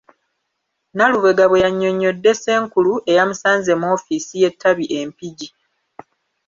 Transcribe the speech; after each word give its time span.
Nalubega 0.97 1.43
bwe 1.49 1.61
yannyonnyodde 1.65 2.31
Ssenkulu 2.35 2.93
eyamusanze 3.11 3.71
mu 3.79 3.87
ofiisi 3.95 4.33
y’ettabi 4.41 4.85
e 4.97 4.99
Mpigi. 5.09 5.47